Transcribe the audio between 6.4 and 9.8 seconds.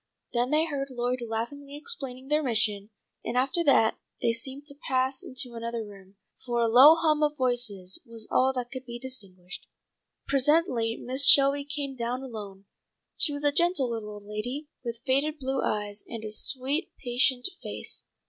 for a low hum of voices was all that could be distinguished.